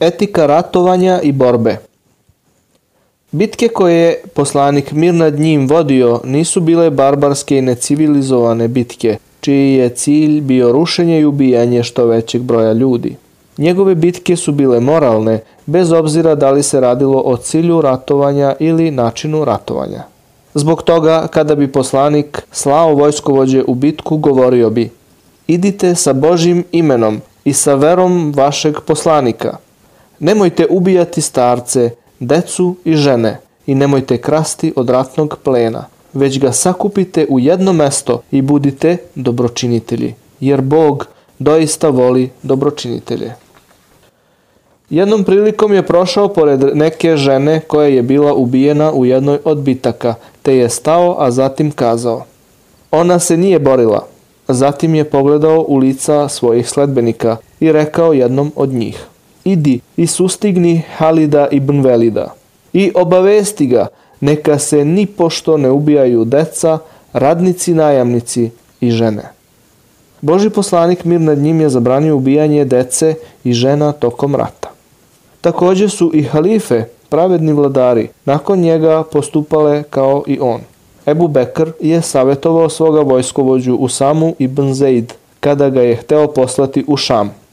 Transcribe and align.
Etika 0.00 0.46
ratovanja 0.46 1.20
i 1.22 1.32
borbe 1.32 1.76
Bitke 3.32 3.68
koje 3.68 3.94
je 3.94 4.22
poslanik 4.34 4.92
mir 4.92 5.14
nad 5.14 5.38
njim 5.38 5.68
vodio 5.68 6.20
nisu 6.24 6.60
bile 6.60 6.90
barbarske 6.90 7.58
i 7.58 7.62
necivilizovane 7.62 8.68
bitke, 8.68 9.16
čiji 9.40 9.74
je 9.74 9.88
cilj 9.88 10.40
bio 10.40 10.72
rušenje 10.72 11.20
i 11.20 11.24
ubijanje 11.24 11.82
što 11.82 12.06
većeg 12.06 12.42
broja 12.42 12.72
ljudi. 12.72 13.16
Njegove 13.58 13.94
bitke 13.94 14.36
su 14.36 14.52
bile 14.52 14.80
moralne, 14.80 15.40
bez 15.66 15.92
obzira 15.92 16.34
da 16.34 16.50
li 16.50 16.62
se 16.62 16.80
radilo 16.80 17.22
o 17.24 17.36
cilju 17.36 17.80
ratovanja 17.80 18.54
ili 18.58 18.90
načinu 18.90 19.44
ratovanja. 19.44 20.02
Zbog 20.54 20.82
toga, 20.82 21.26
kada 21.26 21.54
bi 21.54 21.72
poslanik 21.72 22.42
slao 22.52 22.94
vojskovođe 22.94 23.64
u 23.66 23.74
bitku, 23.74 24.16
govorio 24.16 24.70
bi 24.70 24.90
Idite 25.46 25.94
sa 25.94 26.12
Božim 26.12 26.64
imenom 26.72 27.20
i 27.44 27.52
sa 27.52 27.74
verom 27.74 28.32
vašeg 28.36 28.80
poslanika. 28.86 29.56
Nemojte 30.18 30.66
ubijati 30.70 31.20
starce, 31.20 31.90
decu 32.20 32.76
i 32.84 32.96
žene 32.96 33.38
i 33.66 33.74
nemojte 33.74 34.18
krasti 34.18 34.72
od 34.76 34.90
ratnog 34.90 35.38
plena, 35.42 35.84
već 36.12 36.38
ga 36.40 36.52
sakupite 36.52 37.26
u 37.30 37.40
jedno 37.40 37.72
mesto 37.72 38.22
i 38.30 38.42
budite 38.42 38.96
dobročinitelji, 39.14 40.14
jer 40.40 40.60
Bog 40.60 41.06
doista 41.38 41.88
voli 41.88 42.30
dobročinitelje. 42.42 43.32
Jednom 44.90 45.24
prilikom 45.24 45.74
je 45.74 45.86
prošao 45.86 46.28
pored 46.28 46.76
neke 46.76 47.16
žene 47.16 47.60
koja 47.60 47.88
je 47.88 48.02
bila 48.02 48.34
ubijena 48.34 48.92
u 48.92 49.04
jednoj 49.04 49.38
od 49.44 49.58
bitaka, 49.58 50.14
te 50.42 50.56
je 50.56 50.68
stao, 50.68 51.16
a 51.18 51.30
zatim 51.30 51.70
kazao. 51.70 52.24
Ona 52.90 53.18
se 53.18 53.36
nije 53.36 53.58
borila. 53.58 54.06
Zatim 54.48 54.94
je 54.94 55.04
pogledao 55.04 55.64
u 55.68 55.76
lica 55.76 56.28
svojih 56.28 56.68
sledbenika 56.68 57.36
i 57.60 57.72
rekao 57.72 58.12
jednom 58.12 58.52
od 58.56 58.68
njih. 58.68 59.06
Idi 59.46 59.80
i 59.96 60.06
sustigni 60.06 60.82
Halida 60.96 61.48
ibn 61.50 61.80
Velida 61.80 62.34
i 62.72 62.92
obavesti 62.94 63.66
ga 63.66 63.86
neka 64.20 64.58
se 64.58 64.84
ni 64.84 65.06
pošto 65.06 65.56
ne 65.56 65.70
ubijaju 65.70 66.24
deca, 66.24 66.78
radnici, 67.12 67.74
najamnici 67.74 68.50
i 68.80 68.90
žene. 68.90 69.22
Boži 70.20 70.50
poslanik 70.50 71.04
mir 71.04 71.20
nad 71.20 71.38
njim 71.38 71.60
je 71.60 71.68
zabranio 71.68 72.16
ubijanje 72.16 72.64
dece 72.64 73.14
i 73.44 73.52
žena 73.52 73.92
tokom 73.92 74.34
rata. 74.34 74.70
Takođe 75.40 75.88
su 75.88 76.10
i 76.14 76.22
halife, 76.22 76.84
pravedni 77.08 77.52
vladari, 77.52 78.08
nakon 78.24 78.58
njega 78.58 79.02
postupale 79.12 79.82
kao 79.82 80.24
i 80.26 80.38
on. 80.40 80.60
Ebu 81.06 81.28
Bekr 81.28 81.70
je 81.80 82.02
savjetovao 82.02 82.68
svoga 82.68 83.00
vojskovođu 83.00 83.74
Usamu 83.74 84.34
ibn 84.38 84.74
Zaid 84.74 85.12
kada 85.40 85.70
ga 85.70 85.82
je 85.82 85.96
hteo 85.96 86.26
poslati 86.26 86.84
u 86.86 86.96
Šam. 86.96 87.45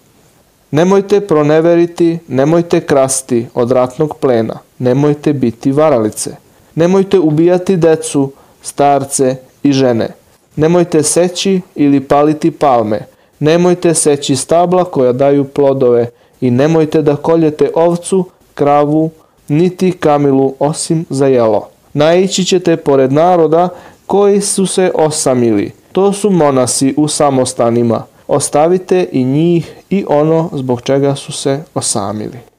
Nemojte 0.74 1.22
proneveriti, 1.22 2.20
nemojte 2.28 2.80
krasti 2.80 3.46
od 3.54 3.72
ratnog 3.72 4.18
plena, 4.18 4.60
nemojte 4.80 5.34
biti 5.34 5.72
varalice, 5.72 6.36
nemojte 6.76 7.20
ubijati 7.20 7.78
decu, 7.78 8.32
starce 8.62 9.36
i 9.64 9.72
žene, 9.72 10.10
nemojte 10.56 11.04
seći 11.04 11.62
ili 11.76 12.00
paliti 12.00 12.52
palme, 12.52 13.00
nemojte 13.40 13.94
seći 13.94 14.36
stabla 14.36 14.84
koja 14.84 15.12
daju 15.12 15.44
plodove 15.44 16.10
i 16.42 16.52
nemojte 16.52 17.02
da 17.02 17.16
koljete 17.16 17.72
ovcu, 17.76 18.26
kravu, 18.54 19.10
niti 19.48 19.92
kamilu 19.92 20.54
osim 20.60 21.06
za 21.10 21.28
jelo. 21.28 21.70
Naići 21.94 22.46
ćete 22.46 22.78
pored 22.78 23.12
naroda 23.12 23.70
koji 24.06 24.42
su 24.42 24.66
se 24.66 24.92
osamili. 24.96 25.72
To 25.92 26.14
su 26.14 26.30
monasi 26.30 26.94
u 26.98 27.08
samostanima. 27.08 28.13
Ostavite 28.28 29.10
i 29.12 29.24
njih 29.24 29.76
i 29.90 30.06
ono 30.08 30.50
zbog 30.54 30.82
čega 30.82 31.16
su 31.16 31.32
se 31.32 31.64
osamili. 31.74 32.53